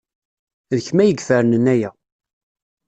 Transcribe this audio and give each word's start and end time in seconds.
D 0.75 0.77
kemm 0.85 0.97
ay 1.03 1.11
ifernen 1.17 1.65
aya. 1.73 1.89